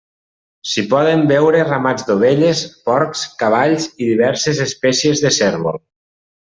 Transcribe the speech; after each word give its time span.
S'hi 0.69 0.83
poden 0.93 1.25
veure 1.31 1.61
ramats 1.67 2.07
d'ovelles, 2.07 2.65
porcs, 2.89 3.29
cavalls 3.45 3.89
i 3.91 4.11
diverses 4.13 4.67
espècies 4.69 5.27
de 5.29 5.37
cérvol. 5.41 5.83